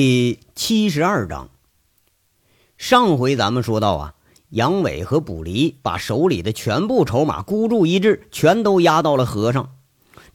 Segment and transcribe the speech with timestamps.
[0.00, 1.48] 第七十二章，
[2.76, 4.14] 上回咱们说到啊，
[4.48, 9.70] 杨伟和卜离把手里的全部筹码孤注一掷，全都压到了河上。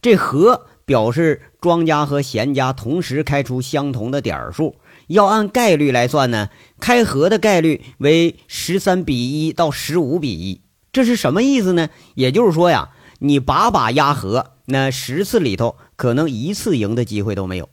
[0.02, 10.60] 这河表示庄家和闲家同时开出相同的点数，要按概率来算呢，开河的概率为十三比一到十五比一。
[10.92, 11.88] 这是什么意思呢？
[12.16, 12.90] 也就是说呀，
[13.20, 17.70] 你把把压河，那十次里头可能一次赢的机会都没有。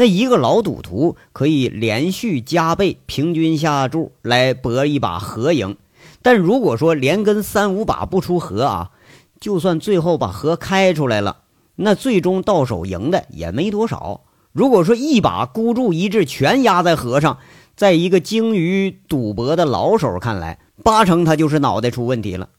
[0.00, 5.76] 那一个老赌徒可以连续加倍平均下注来博一把和赢，
[6.22, 8.92] 但如果说连跟三五把不出和啊，
[9.40, 11.38] 就算最后把和开出来了，
[11.74, 14.20] 那最终到手赢的也没多少。
[14.52, 17.38] 如果说一把孤注一掷全压在和上，
[17.74, 22.50] 在一个精于赌博的老手看来，八成他就是脑袋出问题了。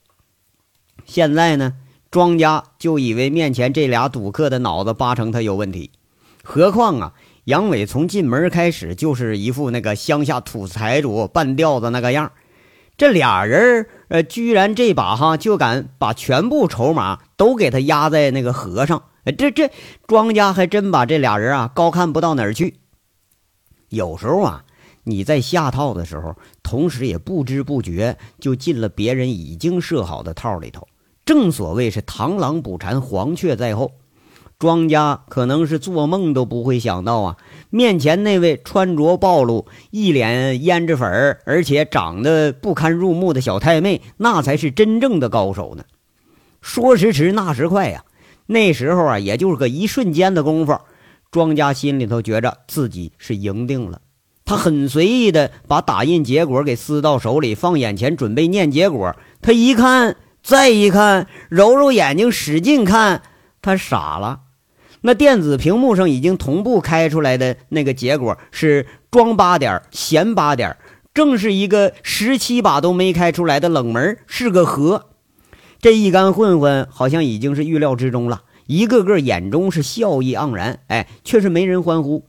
[1.06, 1.76] 现在呢，
[2.12, 5.92] 庄家就以为面前这俩赌客的脑子八成他有问题，
[6.44, 7.14] 何况啊。
[7.46, 12.32] 杨伟从进门开始就是一副那个乡下土财主半吊子那个样
[12.98, 19.04] 这俩人呃，居然这把哈就敢把全部筹码都给他压在那个河上，
[19.38, 19.72] 这这
[20.06, 22.76] 庄家还真把这俩人啊高看不到哪儿去。
[23.88, 24.66] 有时候啊，
[25.06, 30.86] 你在下套的时候，同时也不知不觉就进了别人已经设好的套里头。
[31.24, 33.94] 正所谓是螳螂捕蝉，黄雀在后。
[34.60, 37.38] 庄家可能是做梦都不会想到啊，
[37.70, 45.86] 面前那位穿着暴露、一脸胭脂粉而且长得不堪入目的小太妹，那才是真正的高手呢。
[46.60, 48.04] 说时迟，那时快呀，
[48.48, 50.78] 那时候啊，也就是个一瞬间的功夫，
[51.32, 54.02] 庄家心里头觉着自己是赢定了。
[54.44, 59.16] 他很随意的把打印结果给撕到手里，放眼前准备念结果。
[59.42, 63.22] 他一看，再一看，揉揉眼睛，使劲看，
[63.62, 64.42] 他傻了。
[65.02, 70.76] 那电子屏幕上已经同步开出来的那个结果是庄八点闲八点，
[71.14, 75.06] 正是一个十七把都没开出来的冷门，是个和。
[75.82, 82.26] 这一干混混好像已经是预料之中了，一个个眼中是笑意盎然，哎，却是没人欢呼。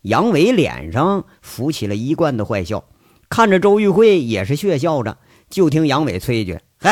[0.00, 2.84] 杨伟脸上浮起了一贯的坏笑，
[3.28, 5.18] 看着周玉慧也是血笑着。
[5.50, 6.90] 就听杨伟催一句：“嘿，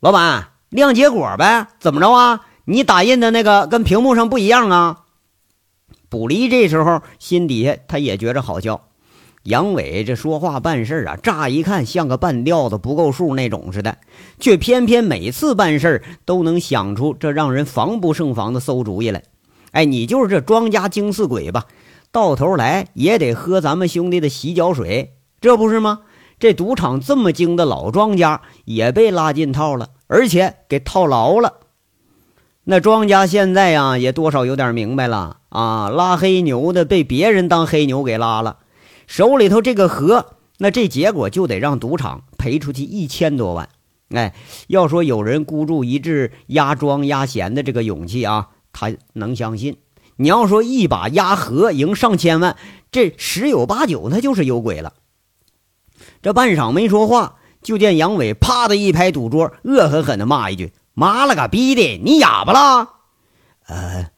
[0.00, 1.68] 老板，亮结果呗？
[1.78, 5.00] 怎么着啊？”你打印的那个跟屏幕上不一样啊！
[6.08, 8.88] 卜离这时候心底下他也觉着好笑。
[9.42, 13.98] 杨伟这说话办事啊，乍一看像个半吊子不够数那种似的，
[14.40, 19.22] 却偏偏每次办事都能想出这让人防不胜防的馊主意来。
[19.72, 21.66] 哎，你就是这庄家精似鬼吧？
[22.10, 26.00] 到头来也得喝咱们兄弟的洗脚水，这不是吗？
[26.38, 31.60] 这赌场这么精的老庄家也被拉进套了，而且给套牢了。
[32.66, 35.90] 那庄家现在呀，也多少有点明白了啊！
[35.90, 38.56] 拉黑牛的被别人当黑牛给拉了，
[39.06, 43.68] 手里头这个和，那这结果就得让赌场赔出去一千多万。
[44.14, 44.34] 哎，
[44.68, 49.76] 要说有人孤注一掷压庄压闲的这个勇气啊，他能相信。
[50.16, 52.56] 你要说一把压和赢上千万，
[52.90, 54.94] 这十有八九他就是有鬼了。
[56.22, 60.72] 这半晌没说话，就见杨伟啪的一拍赌桌，恶狠狠地骂一句。
[60.94, 62.00] 妈了个逼的！
[62.02, 62.90] 你哑巴了？
[63.66, 64.10] 呃，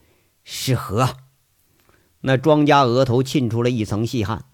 [0.45, 1.09] 是和。
[2.21, 4.45] 那庄家额头沁出了一层细汗，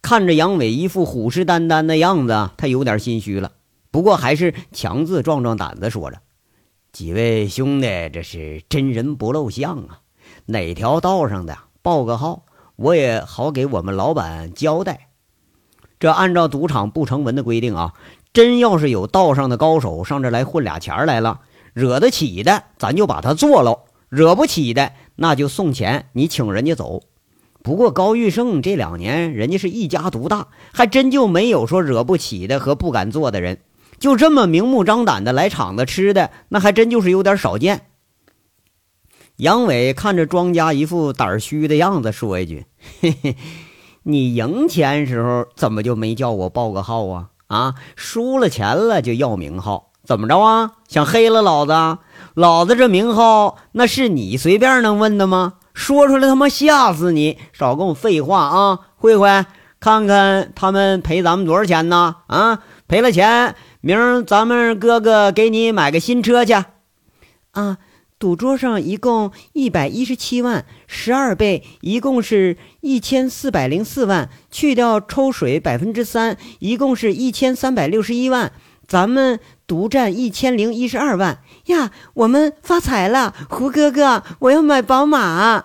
[0.00, 3.52] 看着杨伟一副虎视眈眈的样子，他有点心虚了。
[3.90, 6.20] 不过还是强自壮壮胆子，说着
[6.92, 10.00] ：“几位兄弟，这是真人不露相啊！
[10.46, 12.44] 哪条道上的报个号，
[12.76, 15.08] 我也好给我们老板交代。
[15.98, 17.94] 这按照赌场不成文的规定啊，
[18.32, 21.40] 真要是有道上的高手上这来混俩钱来了。”
[21.72, 27.02] 惹得起的，咱就把他做喽；惹不起的，那就送钱，你请人家走。
[27.62, 33.60] 不过高玉胜这两年，人家是一家独大，还真就没有说惹不起的和不敢做的人。
[33.98, 37.82] 就这么明目张胆的来场子吃的，那还真就是有点少见。
[39.36, 42.66] 杨伟看着庄家一副胆儿虚的样子，说一句
[43.00, 43.36] ：“嘿嘿，
[44.02, 47.30] 你赢钱时候怎么就没叫我报个号啊？
[47.46, 50.72] 啊，输了钱了就要名号。”怎么着啊？
[50.88, 51.98] 想黑了老子？
[52.34, 55.54] 老子这名号那是你随便能问的吗？
[55.74, 57.38] 说出来他妈吓死你！
[57.52, 58.78] 少跟我废话啊！
[58.96, 59.44] 慧慧，
[59.80, 62.16] 看看他们赔咱们多少钱呢？
[62.26, 66.52] 啊，赔了钱，明儿咱们哥哥给你买个新车去。
[67.52, 67.78] 啊，
[68.18, 78.52] 赌桌上一共一百一十七万，十二倍，一共是一千四百零四万，去掉抽水百分之三，一共是一千三百六十一万。
[78.86, 79.40] 咱们
[79.72, 81.92] 独占一千零一十二万呀！
[82.12, 85.64] 我们发财了，胡哥哥，我要买宝马。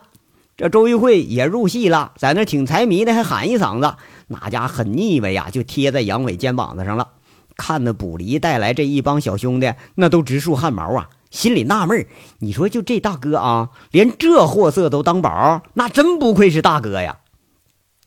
[0.55, 7.09] 这周玉慧也入戏了，在那挺财迷的，还喊一嗓子，那家很腻歪呀，就贴在杨伟肩膀子上了。
[7.57, 12.07] 看那卜离带来这一帮小兄弟，那都直竖汗毛啊，心里纳闷
[12.39, 17.17] 你说就这大哥啊，连这货色都当宝，那真不愧是大哥呀！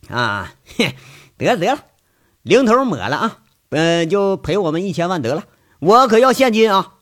[0.09, 0.95] 啊，嘿
[1.37, 1.79] 得了得了，
[2.41, 3.39] 零头抹了啊，
[3.69, 5.45] 嗯，就赔我们一千万得了，
[5.81, 6.95] 我可要现金啊！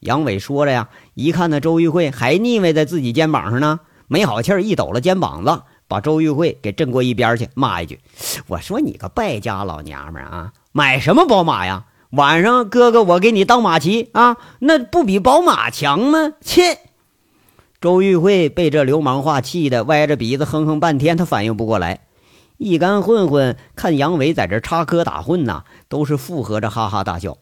[0.00, 3.80] 杨伟说着呀，一看那周玉慧还腻歪在自己肩膀上呢。
[4.06, 8.00] 没好气儿，一抖了肩膀子，把周玉慧给震过一边去，骂一句
[8.48, 11.86] ：“我说你个败家老娘们啊，买什么宝马呀？
[12.10, 16.78] 晚上哥哥我给你当马骑啊，那不比宝马强吗？”切！
[17.80, 22.00] 周玉慧被这流氓话气得歪着鼻子哼哼半天，他反应不过来。
[22.58, 27.38] 一干混混看杨伟在这插科打诨呐，都是附和着哈哈大笑。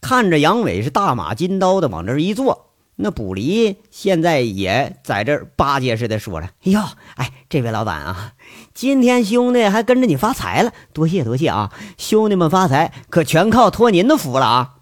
[0.00, 2.66] 看着杨伟是大马金刀的往这一坐。
[3.02, 6.80] 那卜离现在也在这巴结似的说了：“哎呦，
[7.14, 8.32] 哎，这位老板啊，
[8.74, 11.72] 今天兄弟还跟着你发财了，多谢多谢啊！
[11.96, 14.74] 兄弟们发财可全靠托您的福了啊！”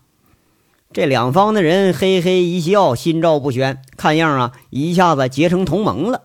[0.92, 6.22] 这两方的人嘿嘿一笑，心照不宣，看样啊，一下子结成同盟了。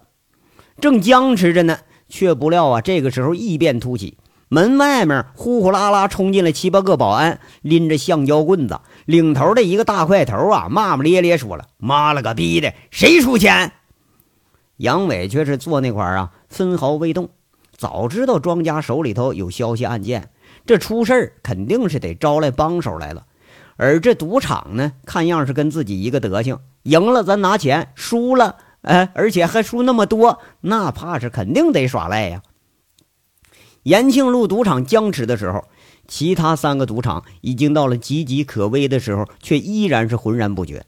[0.81, 1.77] 正僵持着呢，
[2.09, 4.17] 却不料啊，这个时候异变突起。
[4.53, 13.71] 门外面呼呼啦啦冲进来七八个保安，拎着橡胶棍子，领头的一个大块头啊，骂骂咧咧说了：“妈了个逼的，谁出钱？”
[14.77, 17.29] 杨伟却是坐那块啊，分毫未动。
[17.75, 20.29] 早知道庄家手里头有消息案件，
[20.67, 23.25] 这出事儿肯定是得招来帮手来了。
[23.75, 32.43] 而这赌场呢，看样是跟自己一个德行，赢了咱拿钱，输了哎，而且还输那么多，那怕是肯定得耍赖呀。
[33.83, 35.63] 延庆路赌场僵持的时候，
[36.07, 40.85] 其他三个赌场已经到了岌岌可危的时候，却依然是浑然不觉。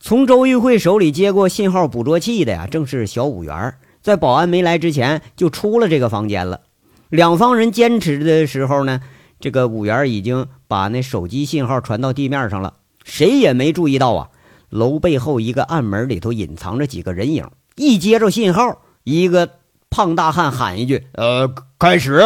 [0.00, 6.60] 从周玉慧手里接过信号捕捉器的呀，正是小五元，在保安没来之前就出了这个房间了。
[7.08, 9.00] 两方人坚持的时候呢，
[9.40, 12.74] 这个五元已经把那手机信号传到地面上了，
[13.04, 14.30] 谁也没注意到啊，
[14.68, 17.48] 楼背后一个暗门里头隐藏着几个人影。
[17.76, 19.48] 一接着信号，一个。
[19.94, 22.20] 胖大汉喊一句：“呃，开始。”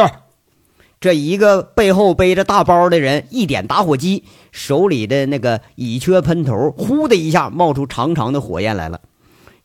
[1.00, 9.02] 这一个背后背着大包的人一点打火机，手里的那个乙炔喷头，呼的一下冒出长长的火焰来了。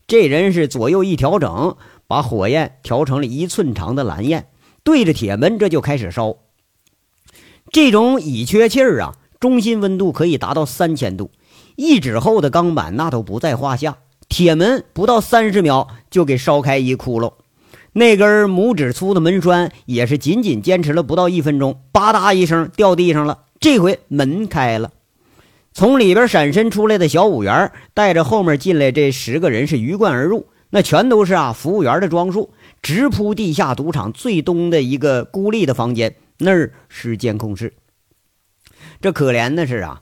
[0.06, 4.48] 这人是左右一调整，把火焰调成了一寸长的蓝焰，
[4.82, 6.36] 对着铁门这就开始烧。
[7.72, 11.30] 这种乙炔气儿啊，中心温度可以达到三千度，
[11.76, 13.96] 一指厚的钢板那都不在话下。
[14.28, 17.32] 铁门不到三十秒就给烧开一窟窿。
[17.96, 23.44] 那根拇指粗的门栓也是仅仅坚持了不到一分钟，吧嗒一声掉地上了。
[23.60, 24.90] 这回门开了，
[25.72, 32.52] 从里边闪身出来的小五元带着后面进来这十个人是鱼贯而入，那全都是啊服务员的装束，
[32.82, 37.74] 直扑地下赌场最东的一个孤立的房间，那儿是监控室。
[39.00, 40.00] 这可怜的是啊，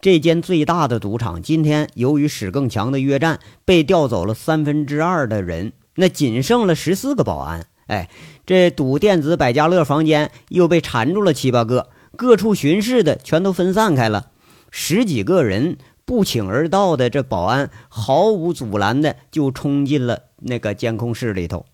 [0.00, 5.72] 这间最大的赌场今天由于史更强的约战，被调走了三分之二的人。
[5.96, 8.08] 那仅剩了十四个保安，哎，
[8.46, 14.30] 这赌电子百家乐房间又被缠住了七八个，各处巡视的全都分散开了，
[14.70, 21.66] 十几个人不请而到的这保安毫无阻拦的就冲进了那个监控室里头。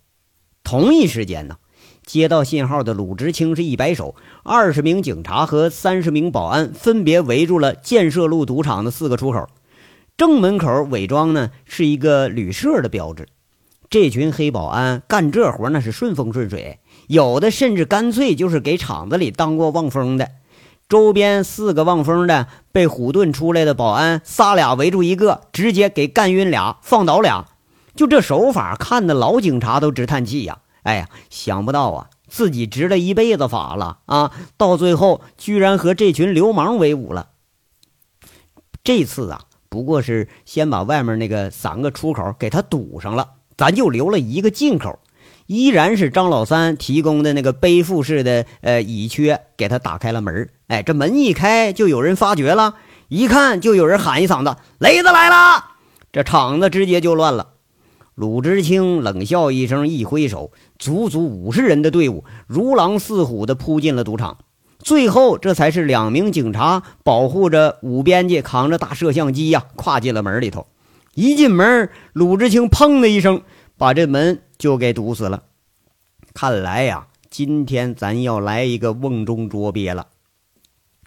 [0.65, 1.57] 同一时间呢，
[2.05, 9.47] 接到信号的鲁直清是一摆手，二十名警察和三十名保安分别围住了建设路赌场的四个出口，
[10.17, 13.29] 正门口伪装呢是一个旅社的标志。
[13.91, 20.31] 这群黑保安干这活那是顺风顺水，有的甚至干脆就是给厂子里当过望风的。
[20.89, 27.47] 周边四个望风的被虎盾出来的保安仨俩围住一个，直接给干晕俩，放倒俩。
[27.95, 30.59] 就这手法，看的老警察都直叹气呀！
[30.83, 37.31] 哎呀，想不到啊，自己执了一辈子法了啊，到最后居然和这群流氓为伍了。
[38.85, 43.31] 这次啊，不过是先把外面那个三个出口给他堵上了。
[43.59, 45.01] 咱就留了一个进口，
[45.47, 52.77] 依然是张老三提供的那个背负式的呃乙炔，给他打开了门哎，这门一开，就有人发觉了，
[53.09, 55.73] 一看就有人喊一嗓子：“雷子来了！”
[56.13, 57.49] 这场子直接就乱了。
[58.15, 64.39] 鲁智清冷笑一声，一挥手，足足五十人的队伍如狼似虎的扑进了赌场。
[64.79, 70.69] 最后，这才是两名警察保护着武编辑，扛着大摄像机呀，跨进了门里头。
[71.19, 73.43] 一进门，鲁智清砰的一声
[73.77, 75.43] 把这门就给堵死了。
[76.33, 80.07] 看来呀，今天咱要来一个瓮中捉鳖了。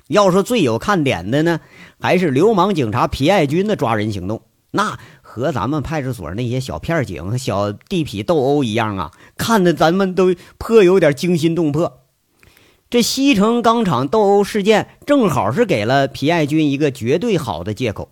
[0.10, 1.62] 要说最有看点的呢，
[1.98, 4.42] 还是流氓警察皮爱军的抓人行动。
[4.72, 12.02] 那和咱们派出所那些小片警、小地痞斗殴一样啊，看得咱们都颇有点惊心动魄。
[12.90, 18.10] 这西城钢厂斗殴事件正好是给了皮爱军一个绝对好的借口，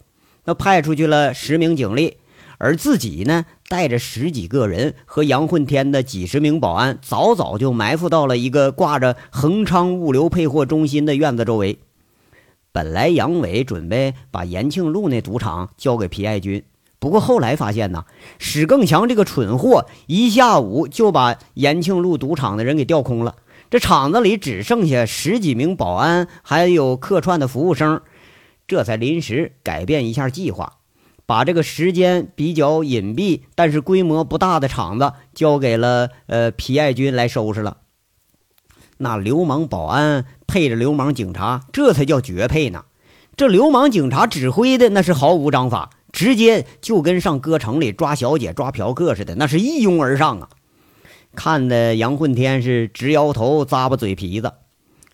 [0.50, 2.18] 那派出去了十名警力，
[2.58, 11.78] 而自己呢带着十几个人和杨混天的几十名保安，早早就埋伏到了一个挂着恒昌物流配货中心的院子周围。
[12.72, 16.64] 本来杨伟准备把延庆路那赌场交给皮爱军，
[16.98, 18.06] 不过后来发现呢，
[18.40, 23.36] 史更强这个蠢货一下午就把延庆路赌场的人给调空了，
[23.70, 28.02] 这场子里只剩下十几名保安，还有客串的服务生，
[28.70, 30.78] 这才临时改变一下计划，
[31.26, 37.78] 把这个时间比较隐蔽但是规模不大的场子交给了呃皮爱军来收拾了。
[39.00, 42.86] 那流氓保安配着流氓警察，这才叫绝配呢！
[43.36, 50.50] 这流氓警察指挥的那是毫无章法，直接就跟上歌城里抓小姐、抓嫖客似的，那是一拥而上啊！
[51.34, 54.54] 看的杨混天是直摇头、咂巴嘴皮子。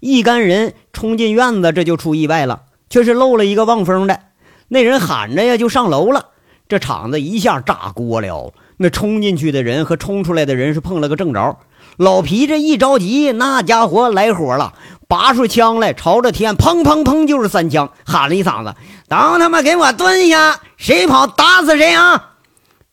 [0.01, 4.20] 一干人冲进院子，这就出意外了，却是漏了一个望风的。
[4.68, 6.27] 那人喊着呀，就上楼了。
[6.68, 11.58] 这场子一下炸锅了，那冲进去的人和冲出来的人是碰了个正着。
[11.98, 14.74] 老皮这一着急，那家伙来火了，
[15.08, 18.74] 拔出枪来，朝着天砰砰砰就是三枪，喊了一嗓子
[19.08, 20.60] ：“都他妈给我蹲下！
[20.75, 22.32] 谁跑打死谁啊！”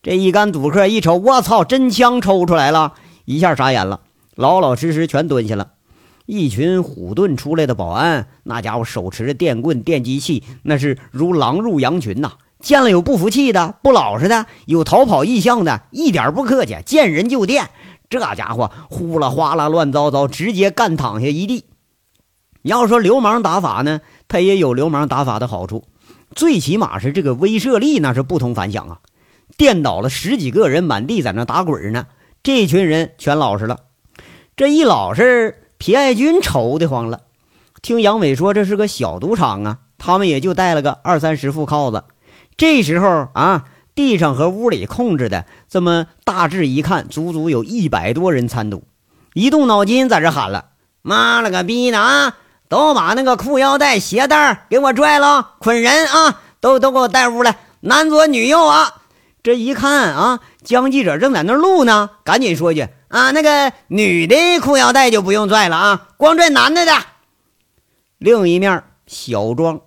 [0.03, 2.93] 这一干赌客一瞅，我操，真枪抽出来了，
[3.25, 4.01] 一下傻眼了，
[4.37, 5.69] 老老实实全蹲下了。
[6.27, 12.33] 一群虎盾出来的保安，那家伙手持着电棍、电击器，那是如狼入羊群呐！
[12.61, 17.71] 见了有不服气的、不老实的，有逃跑意向的，一点不客气，见人就电。
[18.09, 21.65] 这家伙呼啦哗啦乱糟糟，直接干躺下一地。
[22.63, 25.85] 要说流氓打法呢，他也有流氓打法的好处，
[26.37, 29.01] 最起码是这个威慑力那是不同凡响啊！
[29.57, 32.07] 电倒了十几个人，满地在那打滚呢。
[32.43, 33.79] 这群人全老实了，
[34.57, 37.23] 这一老实，皮爱军愁得慌了。
[37.83, 42.05] 听杨伟说这是个小赌场啊，他们也就带了个二三十副铐子。
[42.57, 43.65] 这时候啊。
[43.95, 48.85] 地上和屋里控制的，这么大致一看，足足有一百多人参赌。
[49.35, 50.71] 一动脑筋，在这喊了
[51.03, 52.39] ：“妈了个逼的啊！
[52.71, 56.41] 都把那个裤腰带、鞋带给我拽了，捆人啊！
[56.59, 59.03] 都都给我带屋来，男左女右啊！”
[59.45, 66.93] 这一看啊，江记者正在那录呢，赶紧说一句：“啊，那个女的裤腰带就不用拽了啊，光拽男的的。”
[68.19, 69.81] 另一面，小庄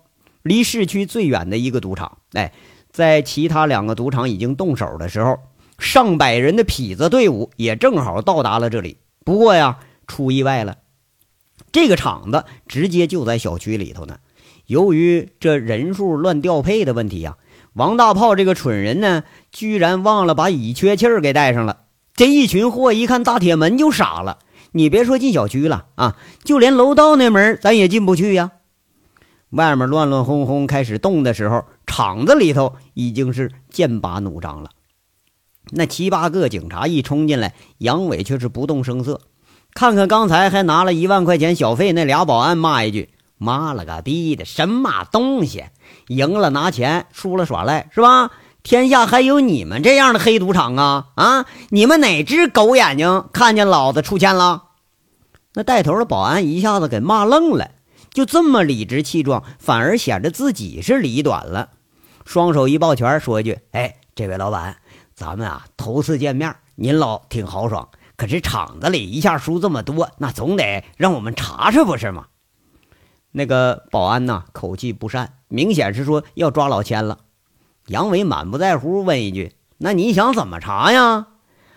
[0.44, 2.54] 离市区最远的一个赌场，哎。
[2.92, 5.38] 在其他两个赌场已经动手的时候，
[5.78, 9.00] 上百人的痞子队伍也正好到达了这里。
[9.26, 10.78] 不过呀，出意外了，
[11.74, 14.20] 这个场子直接就在小区里头呢。
[14.66, 17.36] 由于这人数乱调配的问题呀，
[17.74, 21.85] 王大炮这个蠢人呢，居然忘了把乙炔气儿给带上了。
[22.16, 24.40] 这一群货一看大铁门就傻了，
[24.72, 28.52] 你别说进小区了啊，就连楼道那门咱也进不去呀。
[29.50, 34.70] 外面乱乱哄哄开始动的时候，厂子里头已经是剑拔弩张了。
[35.72, 39.22] 那七八个警察一冲进来，杨伟却是不动声色。
[39.74, 45.66] 看看刚才还拿了一万块钱小费那俩保安，骂一句：“妈了个逼的，什么东西？
[46.08, 48.32] 赢了拿钱，输了耍赖，是吧？
[48.66, 51.10] 天下还有你们这样的黑赌场啊？
[51.14, 51.46] 啊！
[51.70, 54.70] 你们哪只狗眼睛看见老子出千了？”
[55.54, 57.70] 那带头的保安一下子给骂愣了。
[58.10, 61.70] 就这么理直气壮，反而显得自己是理短了。
[62.26, 64.78] 双手一抱拳，说一句：“哎，这位老板，
[65.14, 67.90] 咱们啊头次见面，您老挺豪爽。
[68.18, 72.26] 可是厂子里一下输这么多，那总得让我们查查，不是吗？”
[73.32, 77.20] 那个保安呢，口气不善，明显是说要抓老千了。
[77.88, 81.28] 杨伟满不在乎问一句：“那你想怎么查呀？”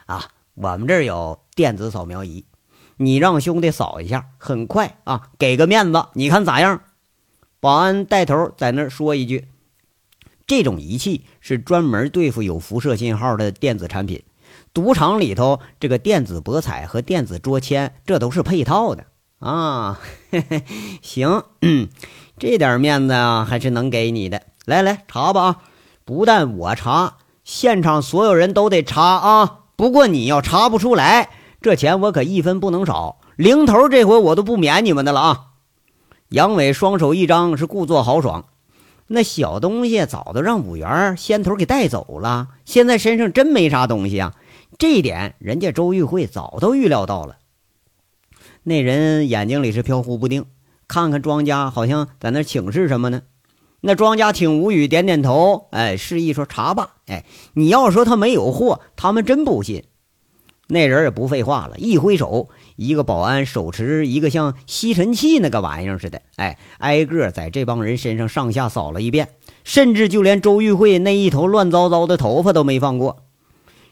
[0.07, 2.45] 啊，我们这儿有电子扫描仪。
[2.97, 6.81] 你让兄弟扫一下，很快啊，给个面子，你看咋样？
[7.61, 9.49] 保安带头在那说一句
[10.47, 14.25] ：“这种仪器是专门对付有辐射信号的电子产品，
[14.73, 19.05] 赌场里头这个电子博彩和电子桌签，这都是配套的
[19.41, 20.01] 啊。
[20.31, 20.65] ”嘿嘿
[21.03, 21.45] 行，
[22.39, 24.43] 这点面子啊，还是能给你的。
[24.65, 25.63] 来来，查吧啊！
[26.09, 29.59] 不但我查，现场所有人都得查啊。
[29.77, 31.29] 不过你要查不出来。
[31.61, 35.41] 这钱我可一分不能少，零头这回我都不免你们的了啊！
[36.31, 38.47] 杨伟双手一张，是故作豪爽。
[39.09, 44.33] 那小东西早都让五元先头给带走了，现在身上真没啥东西啊！
[44.79, 47.37] 这一点人家周玉慧早都预料到了。
[48.63, 50.47] 那人眼睛里是飘忽不定，
[50.87, 53.21] 看看庄家好像在那请示什么呢？
[53.81, 56.97] 那庄家挺无语，点点头，哎，示意说查吧。
[57.07, 59.85] 哎，你要说他没有货，他们真不信。
[60.71, 69.31] 那人也不废话了，一挥手，一个保安手持一个像吸尘器那个玩意儿似的，哎，挨个在这帮人身上上下扫了一遍，
[69.65, 73.25] 甚至就连周玉慧那一头乱糟糟的头发都没放过。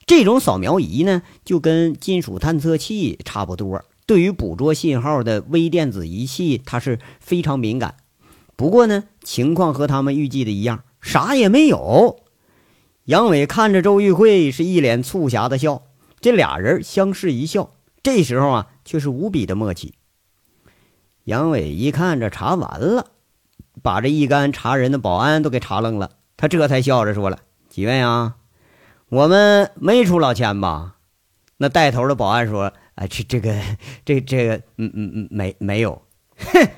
[0.05, 7.95] 这种扫描仪呢，就跟金属探测器差不多，对于捕捉信号的微电子仪器，它是非常敏感。
[8.56, 12.25] 不过呢，情况和他们预计的一样，啥也没有。
[13.04, 15.82] 杨伟看着周玉慧是一脸促狭的笑，
[16.20, 19.94] 这俩人相视一笑，这时候啊，却是无比的默契。
[21.25, 23.12] 杨伟一看这查完了，
[23.82, 28.36] 把这一干查人的保安都给查愣了，他这才笑着说了：“几位啊，
[29.10, 30.96] 我们没出老千吧？”
[31.58, 33.54] 那带头的保安说：“啊，这这个
[34.04, 36.02] 这这个，嗯嗯嗯，没没有。”
[36.38, 36.68] 哼。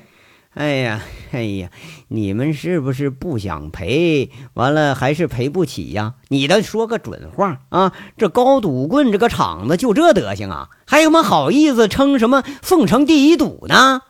[0.59, 1.01] 哎呀，
[1.31, 1.69] 哎呀，
[2.09, 4.29] 你们是不是不想赔？
[4.55, 6.15] 完了还是赔不起呀？
[6.27, 7.93] 你倒说个准话啊！
[8.17, 14.01] 这高赌棍这个场子就这德行啊，还有么好意思称什么凤城第一赌呢？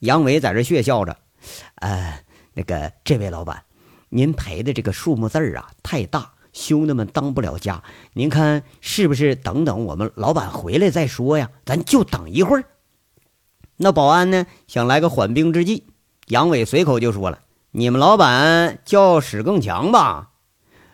[0.00, 1.16] 杨伟在这血笑着，
[1.76, 2.20] 呃，
[2.52, 3.62] 那个这位老板，
[4.10, 7.82] 您赔的这个数目字儿啊太大，兄弟们当不了家。
[8.12, 11.48] 您看是不是等等我们老板回来再说呀？
[11.64, 12.64] 咱就等一会儿。
[13.76, 14.46] 那保安呢？
[14.66, 15.86] 想来个缓兵之计。
[16.28, 17.40] 杨伟随口就说了
[17.72, 20.30] ：“你们老板叫史更强吧？”“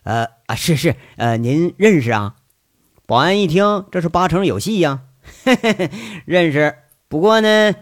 [0.05, 2.37] 呃啊，是是，呃，您认识啊？”
[3.07, 5.01] 保安一听，这是八成有戏呀，
[5.45, 5.91] 嘿嘿嘿，
[6.25, 6.75] 认识。
[7.09, 7.75] 不过呢，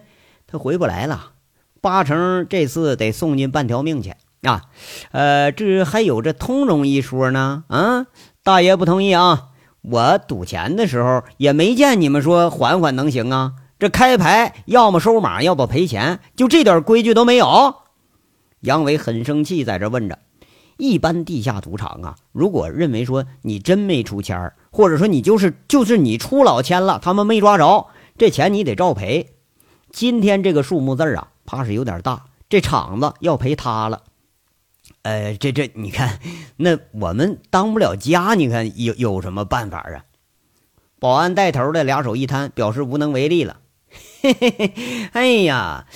[0.46, 1.32] 他回不来了，
[1.80, 4.62] 八成这次得送进半条命去啊。
[5.12, 7.64] 呃，这还有这通融一说呢。
[7.68, 8.06] 啊，
[8.42, 9.48] 大爷不同意啊！
[9.82, 13.52] 我赌钱的时候也没见你们说缓缓能行啊。
[13.78, 17.76] 这开牌要么收马，要么赔钱，就这点规矩都没有。
[18.60, 20.18] 杨伟很生气，在这问着：
[20.78, 29.34] 一般地下赌场啊，如果认为说你真没出钱或者说你就是就是你出老千了，他们没抓着这钱，你得照赔。
[29.90, 34.04] 今天这个数目字啊，怕是有点大，这场子要赔塌了。
[35.02, 36.18] 呃，这这你看，
[36.56, 40.04] 那我们当不了家，你看有有什么办法啊？
[40.98, 43.58] 保安带头的俩手一摊，表示无能为力了。
[44.26, 45.86] 嘿嘿嘿，哎呀，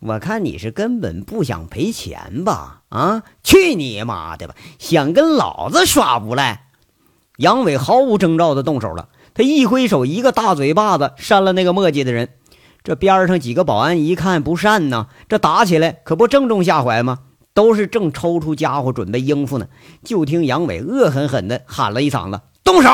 [0.00, 2.82] 我看你是根本不想赔钱吧？
[2.90, 4.54] 啊，去你妈的吧！
[4.78, 6.66] 想跟老子耍无赖？
[7.38, 12.28] 杨伟毫无征兆的动手了，他一挥手，一个大嘴巴子扇了那个墨迹的人。
[12.84, 17.20] 这边上几个保安一看不善呢，这打起来可不正中下怀吗？
[17.54, 19.66] 都是正抽出家伙准备应付呢，
[20.04, 22.90] 就听杨伟恶狠狠的喊了一嗓子：“动手！”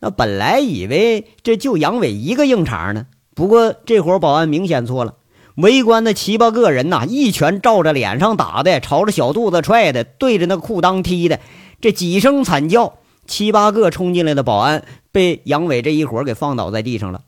[0.00, 3.06] 那本来以为这就杨伟一个硬茬呢。
[3.38, 5.14] 不过这伙保安明显错了，
[5.54, 11.38] 围观的七八个人呐，一拳照着脸上打的，朝着小肚子踹的，对着那裤裆踢的，
[11.80, 12.94] 这几声惨叫，
[13.28, 17.20] 七八个冲进来的保安被杨伟这一伙给放倒在地上了。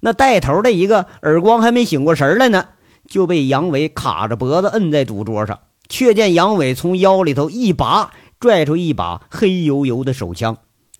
[0.00, 2.66] 那带头的一个耳光还没醒过神来呢，
[3.08, 5.60] 就被杨伟卡着脖子摁在赌桌上。
[5.88, 10.58] 却见杨伟从腰里头一拔，拽出一把黑油油的手枪，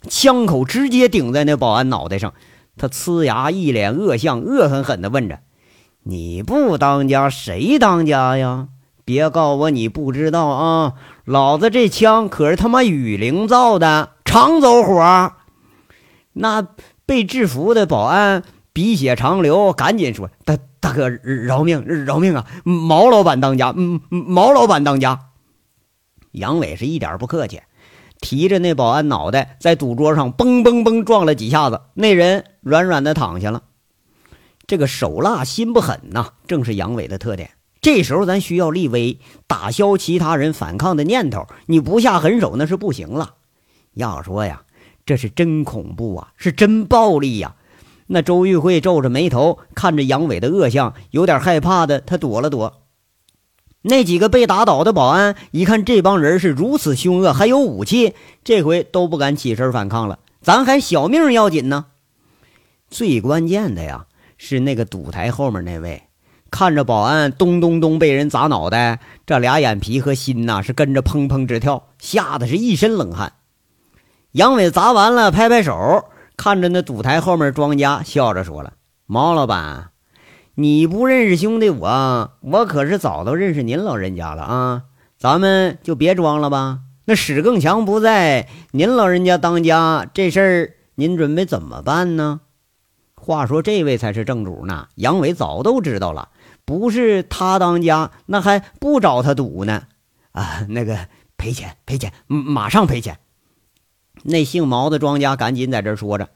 [0.08, 2.32] 枪口直接顶在那保安脑袋上。
[2.78, 5.40] 他呲牙，一脸恶相，恶狠狠地问着
[6.04, 8.68] ：“你不当家，谁当家呀？
[9.04, 10.94] 别告我你不知道啊！
[11.24, 15.32] 老子这枪可是他妈雨林造的，常走火。”
[16.34, 16.66] 那
[17.06, 22.46] 被制服的保安鼻血长流，赶紧说：“大大哥，饶命，饶命啊！
[22.64, 23.72] 毛老板当家，
[24.10, 25.20] 毛老板当家。”
[26.32, 27.62] 杨伟是一点不客气。
[28.20, 33.62] 提着那保安脑袋在赌桌上嘣嘣嘣撞了几下子，那人软软的躺下了。
[34.66, 37.50] 这个手辣心不狠呐，正是杨伟的特点。
[37.80, 41.46] 这时候咱需要立威，打消其他人反抗的念头。
[41.66, 43.34] 你不下狠手那是不行了。
[43.94, 44.62] 要说呀，
[45.04, 47.54] 这是真恐怖啊，是真暴力呀。
[48.08, 52.82] 那周玉慧皱着眉头看着杨伟的恶相，有点害怕的，他躲了躲。
[53.88, 60.18] 那几个被打倒的保安一看这帮人是如此凶恶，还有武器，这回都不敢起身反抗了。
[60.42, 61.86] 咱还小命要紧呢。
[62.90, 64.06] 最关键的呀，
[64.38, 66.02] 是那个赌台后面那位，
[66.50, 73.34] 看着保安咚咚咚被人砸脑袋，这俩眼皮和心呐是跟着砰砰直跳，吓得是一身冷汗。
[74.32, 76.04] 杨伟砸完了，拍拍手，
[76.36, 78.72] 看着那赌台后面庄家，笑着说了
[79.06, 79.90] ：“毛老板。”
[80.58, 84.84] 你不认识兄弟我，我可是早都认识您老人家了啊！
[85.18, 86.78] 咱们就别装了吧。
[87.04, 92.40] 那史更强不在，您老人家当家，这事儿您准备怎么办呢？
[93.14, 94.88] 话说这位才是正主呢。
[94.94, 96.30] 杨伟早都知道了，
[96.64, 99.82] 不是他当家，那还不找他赌呢。
[100.32, 100.98] 啊，那个
[101.36, 103.18] 赔钱赔钱，马上赔钱。
[104.22, 106.30] 那姓毛的庄家赶紧在这说着，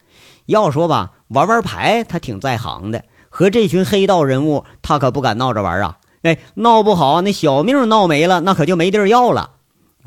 [0.45, 5.97] 要说吧，玩玩牌他挺在行的，和这群黑道人物他可不敢闹着玩啊。
[6.21, 9.53] 哎，闹不好那小命闹没了，那可就没地儿要了。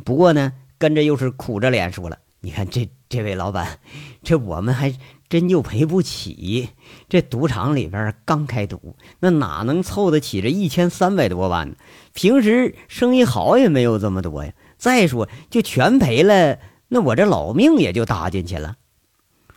[0.04, 3.80] 不过呢，跟着又是苦着脸说了：“你看这这位老板，
[4.22, 4.94] 这我们还
[5.28, 6.68] 真就赔不起。
[7.08, 11.74] 这赌场里边刚开赌，那哪能凑得起这一千三百多万呢？
[12.12, 14.52] 平时生意好也没有这么多呀。
[14.76, 18.76] 再说，就全赔了。”那我这老命也就搭进去了。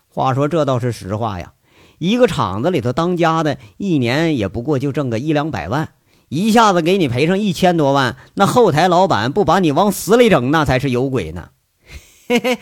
[0.08, 1.54] 话说这倒是实话呀，
[1.98, 5.90] 一个厂子里头当家的，一年也不过就挣个一两百万，
[6.30, 11.50] 一下子给你赔上一千多万，那后台老板不把你往死里整，那才是有鬼呢。
[12.28, 12.60] 嘿嘿，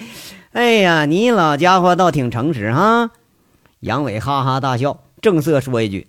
[0.51, 3.11] 哎呀，你老家伙倒挺诚实哈。
[3.79, 6.07] 杨伟哈哈大笑，正色说一句：“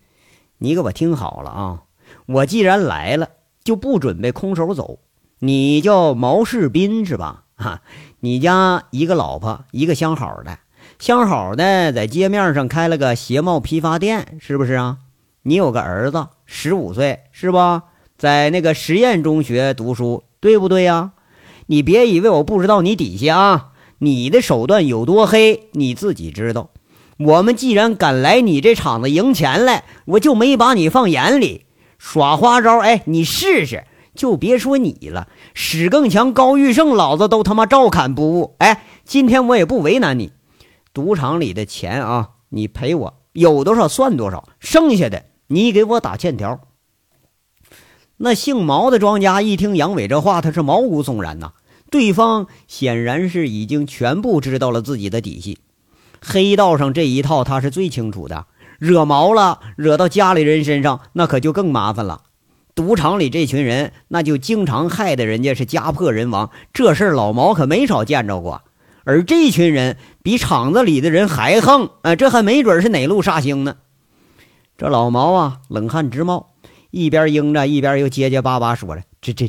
[0.58, 1.82] 你给我听好了啊，
[2.26, 3.28] 我既然来了，
[3.64, 4.98] 就不准备空手走。
[5.38, 7.44] 你叫毛世斌是吧？
[7.56, 7.82] 哈。”
[8.20, 10.58] 你家一个老婆，一个相好的，
[10.98, 14.98] 相好的在街面上开了个鞋帽批发店，是不是啊？
[15.42, 17.84] 你有个儿子，十五岁，是吧？
[18.16, 21.12] 在那个实验中学读书，对不对呀？
[21.66, 26.70] 你别以为我不知道你底下啊，你的手段有多黑，你自己知道。
[27.18, 31.66] 我们既然敢来你这厂子赢钱来，我就没把你放眼里，
[31.98, 32.78] 耍花招。
[32.78, 33.84] 哎，你试试。
[34.14, 38.54] 就别说你了，史更强、高玉胜，老子都他妈照砍不误。
[38.60, 40.32] 哎，今天我也不为难你，
[40.96, 46.58] 赌场里的钱啊，你赔我，有多少算多少，剩下的你给我打欠条。
[48.16, 51.52] 那姓毛的庄家一听杨伟这话，他是毛骨悚然呐。
[51.90, 55.58] 对方显然是已经全部知道了自己的底细，
[56.22, 58.46] 黑道上这一套他是最清楚的，
[58.78, 62.22] 惹毛了，惹到家里人身上，那可就更麻烦了。
[62.74, 68.62] 赌场里这群人，那就经常害得人家是家破人亡，这事老毛可没少见着过。
[69.08, 73.76] 而这群人比厂子里的人还横，啊，这还没准是哪路煞星呢？
[74.76, 76.54] 这老毛啊，冷汗直冒，
[76.90, 79.48] 一边应着，一边又结结巴巴说着：“这这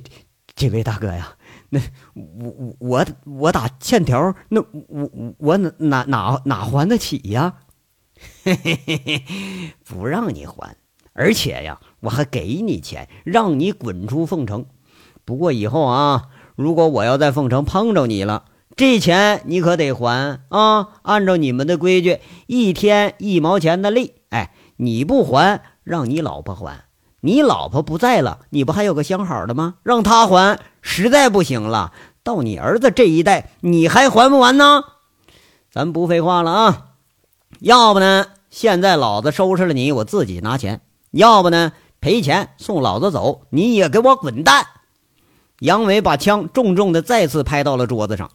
[0.55, 1.29] 这位大哥呀，
[1.69, 1.79] 那
[2.13, 7.55] 我我我我打欠条，那我我哪哪哪哪还得起呀？
[8.45, 9.23] 嘿嘿嘿，
[9.83, 10.75] 不让你还。”
[11.13, 14.67] 而且呀，我还给你钱，让你滚出凤城。
[15.25, 18.45] 不过以后啊，如果我要在凤城碰着你了，
[18.77, 20.89] 这钱你可得还啊！
[21.01, 24.13] 按照你们的规矩，一天一毛钱的利。
[24.29, 26.85] 哎，你不还，让你老婆还。
[27.21, 29.77] 你老婆不在了，你不还有个相好的吗？
[29.81, 30.59] 让他还。
[30.83, 34.83] 实在不行了，到你儿子这一代，你还还不完呢？
[35.71, 36.85] 咱不废话了啊！
[37.59, 40.81] 要不呢，现在老子收拾了你，我自己拿钱。
[41.09, 41.71] 要不呢？
[41.99, 43.47] 赔钱送老子走！
[43.49, 44.67] 你也给我滚蛋！
[45.61, 48.29] 杨伟把枪重重的再次拍到了桌子上。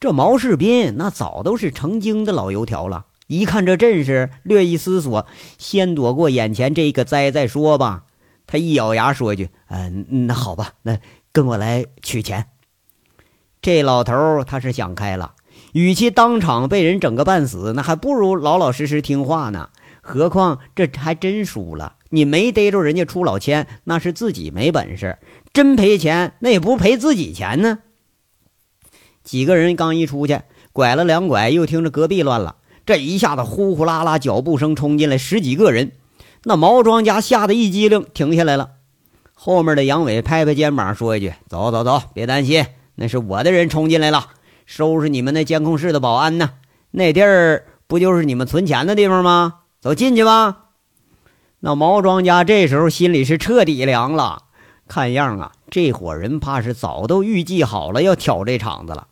[0.00, 5.26] 这毛世斌那早都是成精的老油条了，一看这阵势，略一思索，
[5.58, 8.04] 先躲过眼前这个灾再说吧。
[8.46, 10.98] 他一咬牙说一句：“嗯，那好吧，那
[11.32, 12.46] 跟我来取钱。”
[13.60, 15.34] 这老头他是想开了，
[15.72, 19.70] 与其当场被人整个半死，那还不如老老实实听话呢。
[20.00, 25.18] 何况这还真输了，你没逮着人家出老千，那是自己没本事；
[25.52, 27.80] 真赔钱，那也不赔自己钱呢。
[29.28, 30.40] 几个人刚一出去，
[30.72, 35.92] 拐了两拐，又听着隔壁乱了，这一下子呼呼啦啦脚步声冲进来十几个人，
[36.44, 38.70] 那毛庄家吓得一激灵，停下来了。
[39.34, 42.64] 后面的杨伟拍拍肩膀说一句：“走走走，别担心，
[42.94, 44.28] 那是我的人冲进来了，
[44.64, 46.52] 收拾你们那监控室的保安呢。
[46.92, 50.68] 那地儿不就是你们存钱的地方吗？”走进去吧。
[51.60, 54.44] 那毛庄家这时候心里是彻底凉了，
[54.88, 59.07] 看样啊，这伙人怕是早都预计好了要挑这场子了。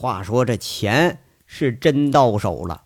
[0.00, 2.82] 话说这钱是真到手了，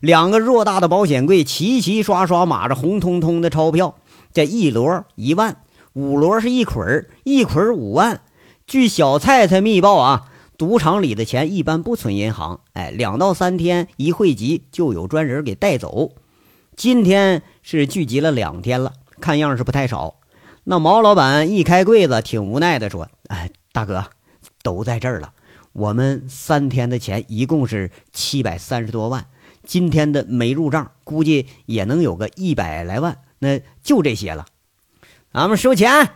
[0.00, 3.96] 两个偌大的保险柜齐齐刷刷码着红彤彤的钞票，
[4.32, 5.58] 这一摞一万，
[5.92, 8.22] 五摞是一捆一捆五万。
[8.66, 10.30] 据小菜菜密报啊。
[10.56, 16.12] 赌场里的钱一般不存银行，哎，两到三天一汇集就有专人给带走。
[16.76, 20.14] 今天是聚集了两天了，看样是不太少。
[20.62, 24.04] 那毛老板一开柜子，挺无奈的说：“哎，大哥，
[24.62, 25.32] 都在这儿了。
[25.74, 29.26] 我们三天的钱一共是七百三十多万，
[29.62, 33.18] 今天的没入账，估计也能有个一百来万。
[33.40, 34.46] 那就这些了，
[35.32, 36.10] 俺们收钱。”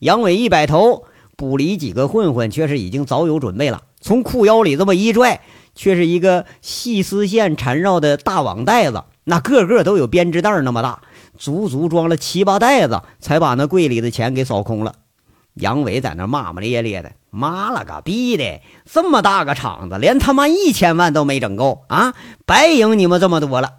[0.00, 1.04] 杨伟一摆头。
[1.38, 5.42] 捕离几个混混却是已经早有准备了，从裤腰里这么一拽，
[5.74, 11.02] 却是一个细丝线缠绕的大网袋子，那个个都有编织袋那么大，
[11.36, 14.94] 足足装了七八袋子，才把那柜里的钱给扫空了。
[15.56, 18.60] 杨伟在那骂骂咧咧的：“妈了个逼的！
[18.84, 22.14] 这么大个场子，连他妈一千万都没整够啊！
[22.44, 23.76] 白赢你们这么多了。”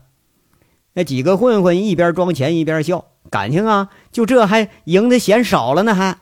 [0.94, 5.94] 那几个混混一边装钱一边笑，感情啊，就这还赢的嫌少了呢？
[5.94, 6.18] 还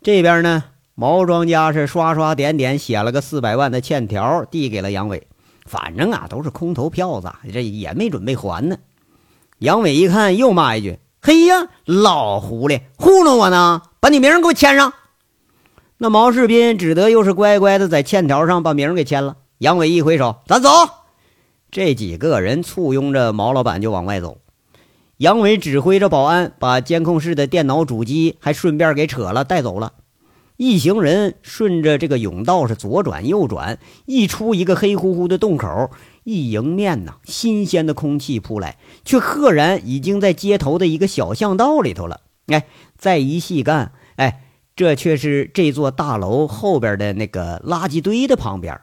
[0.00, 0.62] 这边呢，
[0.94, 5.26] 毛庄家是刷刷点点写了个四百万的欠条，递给了杨伟。
[5.66, 8.78] 反正啊，都是空头票子，这也没准备还呢。
[9.58, 13.82] 杨伟一看，又骂一句：“嘿呀，老狐狸，糊弄我呢！
[14.00, 14.92] 把你名给我签上。”
[15.98, 19.36] 那毛世斌只得又是乖乖的在欠条上把名给签了。
[19.58, 20.70] 杨伟一挥手：“咱走。”
[21.70, 24.38] 这几个人簇拥着毛老板就往外走。
[25.16, 29.94] 杨伟指挥着保安把监控室的电脑主机还顺便给扯了带走了。
[30.56, 35.90] 一行人顺着这个甬道是左转右转，一出一个黑乎乎的洞口，
[36.28, 42.20] 一迎面呐，新鲜的空气扑来，却赫然已经在街头的一个小巷道里头了。
[42.48, 42.66] 哎，
[42.98, 44.44] 再一细看，哎，
[44.76, 48.78] 这却是这座大楼后边的那个垃圾堆的旁边，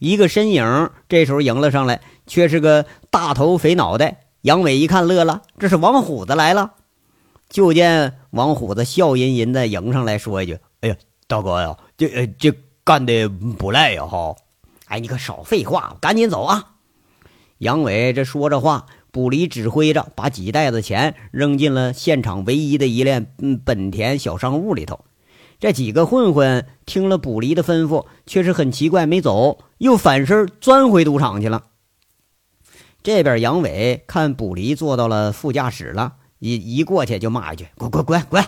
[0.00, 4.24] 一个身影这时候迎了上来，却是个大头肥脑袋。
[4.40, 6.72] 杨伟一看乐了，这是王虎子来了。
[7.48, 10.58] 就见王虎子笑吟吟的迎上来说一句。
[10.80, 10.96] 哎呀，
[11.28, 14.34] 大哥呀，这这干的不赖呀哈！
[14.90, 16.72] 哎，你可少废话，赶紧走啊！
[17.58, 25.04] 杨伟这说着话，卜离指挥着把几袋子钱扔进了现场唯一的一辆嗯本田小商务里头。
[25.60, 31.64] 这几个混混听了卜离的吩咐，却是很奇怪，没走，又反身钻回赌场去了。
[33.04, 38.44] 这边杨伟看卜离坐到了副驾驶了，一一过去就骂一句：“滚滚滚滚！”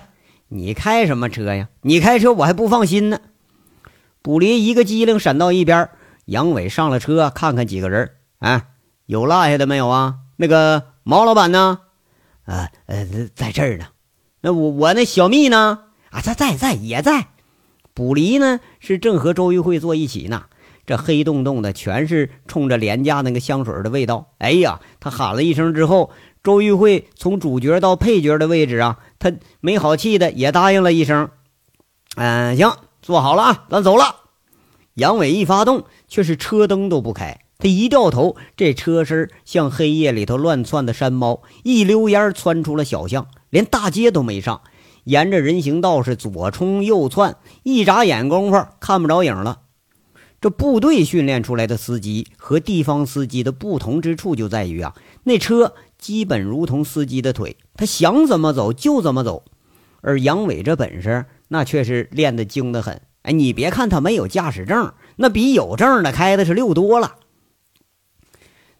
[0.49, 1.69] 你开什么车呀？
[1.83, 3.21] 你开车我还不放心呢。
[4.23, 5.89] 卜离一个机灵闪到一边，
[6.27, 8.67] 杨伟上了车，看看几个人，啊，
[9.07, 10.17] 有落下的没有啊？
[10.37, 11.81] 那个毛老板呢？
[12.45, 13.87] 啊呃，在这儿呢。
[14.41, 15.85] 那我我那小蜜呢？
[16.11, 17.29] 啊，在在在也在。
[17.95, 20.45] 卜离呢是正和周玉慧坐一起呢。
[20.85, 24.33] 这黑洞洞的全是冲着廉价那个香水的味道。
[24.39, 26.11] 哎呀，他喊了一声之后。
[26.45, 31.31] 周玉慧从主角到配角的位置啊，他没好气的也答应了一声
[32.19, 32.69] ：“嗯，行，
[33.01, 34.17] 坐好了啊，咱走了。”
[34.95, 37.41] 杨伟一发动，却是车灯都不开。
[37.59, 44.63] 他一掉头，这车身像黑夜里头乱窜的山猫，一溜烟窜出了小巷，连大街都没上，
[45.05, 49.61] 沿着人行道是左冲右窜，一眨眼功夫看不着影了。
[50.41, 55.75] 这部队训练出来的司机和地方司机的不同之处就在于啊，那车。
[55.99, 59.45] 基本如同司机的腿，他想怎么走就怎么走，
[60.01, 63.01] 而杨伟这本事那却是练得精得很。
[63.23, 67.15] 哎，你别看他没有驾驶证，那比有证的开的是溜多了。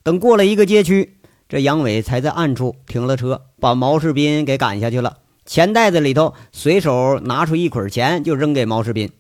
[0.03, 1.17] 等过了一个街区，
[1.49, 5.19] 这杨伟才在暗处停了车，把毛世斌给赶下去了。
[5.47, 9.11] 钱袋子里头随手拿出一捆钱，就扔给毛世斌。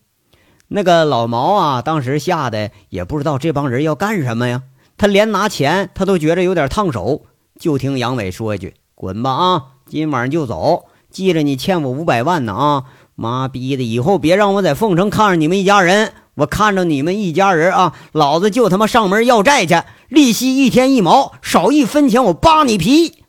[0.68, 4.62] 那个老毛啊，当时吓得也不知道这帮人要干什么呀。
[4.96, 7.26] 他连拿钱他都觉着有点烫手。
[7.60, 10.86] 就听杨伟说一句：“滚吧啊，今晚上就走。
[11.10, 12.84] 记着，你欠我五百万呢啊！
[13.22, 16.12] 妈逼的，以后别让我在凤城看着你们一家人。
[16.34, 23.22] 我看着你们一家人啊，老子就他妈上门要债去，利息一天一毛，少一分钱我扒你皮。”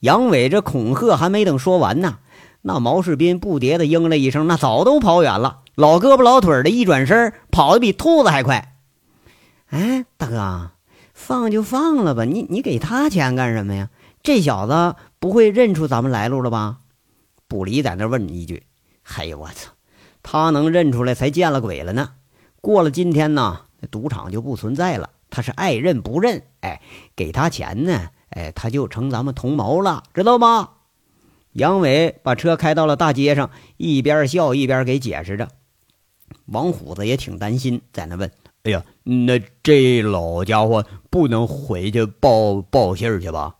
[0.00, 2.18] 杨伟这恐吓还没等说完呢，
[2.62, 8.74] 那毛世斌不迭的应了一声，那早都跑远了，老胳膊老腿的，一转身跑得比兔子还快。
[9.70, 10.70] 哎，大哥。
[11.12, 13.90] 放就放了吧，你你给他钱干什么呀？
[14.22, 16.78] 这小子不会认出咱们来路了吧？
[17.46, 18.62] 卜离在那问一句
[19.02, 19.72] ：“嘿，我操，
[20.22, 22.14] 他能认出来才见了鬼了呢！
[22.60, 25.10] 过了今天呢，那赌场就不存在了。
[25.30, 26.80] 他是爱认不认，哎，
[27.14, 30.70] 给他钱呢，哎，他就成咱们同谋了，知道吗？”
[31.54, 35.48] 杨伟把车开到了大街上，一边笑一边给解释着。
[36.46, 38.30] 王虎子也挺担心，在那问。
[38.62, 43.56] 哎呀，那这老家伙不能回去报报信去吧？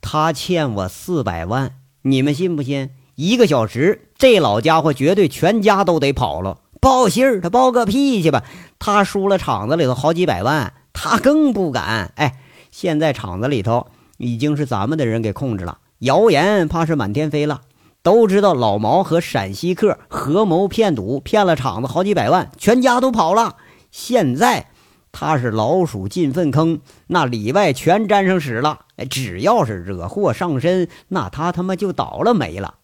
[0.00, 2.90] 他欠我四百万，你们信不信？
[3.18, 6.58] 一个小时，这老家伙绝对全家都得跑了。
[6.80, 8.44] 报信儿，他报个屁去吧！
[8.78, 12.12] 他输了厂子里头好几百万，他更不敢。
[12.14, 12.38] 哎，
[12.70, 17.62] 现在厂子里头已经是咱们的人给控制了，谣言怕是满天飞了。
[18.04, 23.56] 都知道老毛和陕西客合谋骗赌，骗了厂子好几百万，全家都跑了。
[23.90, 24.68] 现在
[25.10, 26.78] 他是老鼠进粪坑，
[27.08, 28.82] 那里外全沾上屎了。
[29.10, 32.76] 只要是惹祸上身，那他他妈就倒了霉了。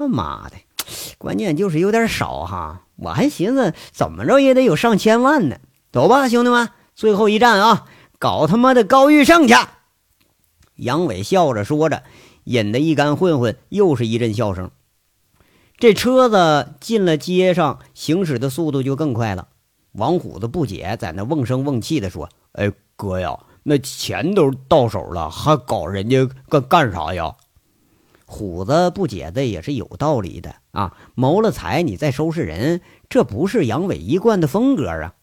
[0.00, 0.56] 他妈的，
[1.18, 2.86] 关键就是有点少哈。
[2.96, 5.58] 我还寻思怎么着也得有上千万呢。
[5.92, 7.84] 走吧，兄弟们，最后一站啊，
[8.18, 9.54] 搞他妈的高玉胜去！
[10.76, 12.02] 杨伟笑着说着，
[12.44, 14.70] 引得一干混混又是一阵笑声。
[15.76, 19.48] 这车子进了街上，行驶的速度就更快了。
[19.92, 27.34] 王虎子不解，在那瓮声瓮气的说：“哎，哥呀，那钱都到手了，还搞人家干干啥呀？”
[28.30, 35.14] 虎子不解的也是有道理的啊，谋了财你再收拾人，这不是杨伟一贯的风格啊。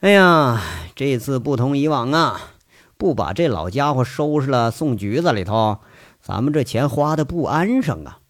[0.00, 0.62] 哎呀，
[0.94, 2.40] 这次不同以往啊，
[2.96, 5.80] 不把这老家伙收拾了送局子里头，
[6.22, 8.20] 咱们这钱花的不安生啊。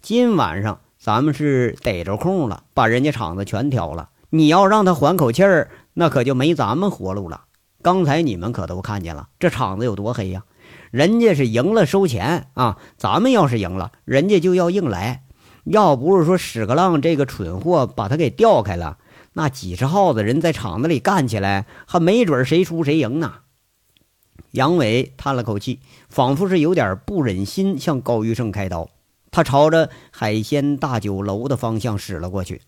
[0.00, 4.10] 今晚上咱们是逮着空了，把人家厂子全挑了。
[4.30, 7.46] 你要让他缓口气儿，那可就没咱们活路了。
[7.82, 10.44] 刚才你们可都看见了，这厂子有多黑呀！
[10.90, 15.24] 人家是赢了收钱啊，咱们要是赢了，人家就要硬来。
[15.64, 18.98] 要不是说屎壳郎这个蠢货把他给调开了，
[19.32, 23.34] 那几十号子人在厂子里干起来，还没准谁输谁赢呢。
[24.52, 28.88] 杨伟叹了口气，仿佛是有点不忍心向高玉胜开刀。
[29.30, 32.62] 他朝着海鲜大酒楼的方向驶了过去。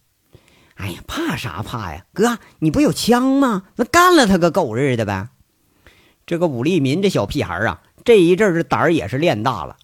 [0.74, 3.62] 哎呀，怕啥怕呀，哥，你不有枪吗？
[3.76, 5.28] 那干了他个狗日的呗！
[6.26, 9.76] 这个武立民这小屁孩啊，这一阵儿胆儿也是练大了。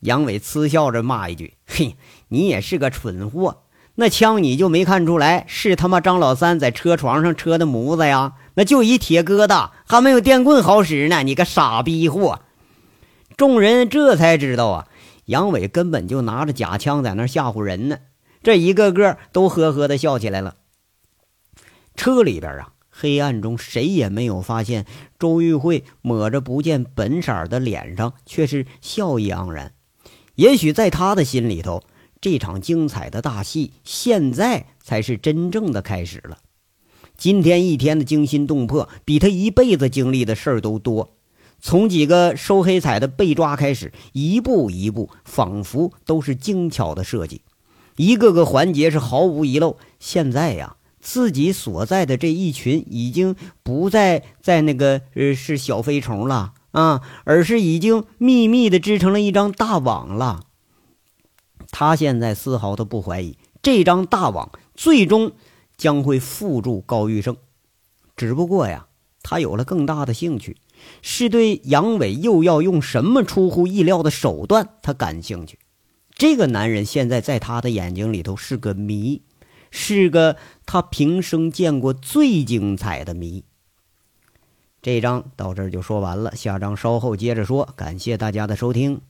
[0.00, 1.96] 杨伟嗤笑着骂一句：“嘿，
[2.28, 3.62] 你也是个蠢货！
[3.94, 8.34] 那枪你就没看出来是他妈张老三在车床上车的模子呀？
[8.56, 11.22] 那就一铁疙瘩，还没有电棍好使呢！
[11.22, 12.40] 你个傻逼货！”
[13.38, 14.88] 众人这才知道啊。
[15.24, 18.00] 杨伟根本就拿着假枪在那吓唬人呢，
[18.42, 20.56] 这一个个都呵呵的笑起来了。
[21.96, 24.84] 车里边啊，黑暗中谁也没有发现，
[25.18, 29.72] 周玉慧抹着不见本色的脸上却是笑意盎然。
[30.34, 31.82] 也许在他的心里头，
[32.20, 36.38] 这场精彩的大戏现在才是真正的开始了。
[37.16, 41.16] 今天一天的惊心动魄，比他一辈子经历的事儿都多。
[41.60, 47.42] 从几个收黑彩的被抓开始，一步一步，仿佛都是精巧的设计，
[47.96, 49.76] 一个个环节是毫无遗漏。
[50.00, 60.44] 现在呀，自己所在的这一群已经不再在那个呃是小飞虫了啊，而是已经秘密的织成了一张大网了。
[61.70, 65.32] 他现在丝毫都不怀疑，这张大网最终
[65.76, 67.36] 将会缚住高玉胜，
[68.14, 68.86] 只不过呀，
[69.22, 70.56] 他有了更大的兴趣。
[71.00, 75.58] 是对杨伟又要用什么出乎意料的手段，他感兴趣。
[76.14, 79.22] 这个男人现在在他的眼睛里头是个谜，
[79.72, 83.42] 是个他平生见过最精彩的谜。
[84.80, 87.68] 这章到这儿就说完了，下章稍后接着说。
[87.74, 89.00] 感谢大家的收听。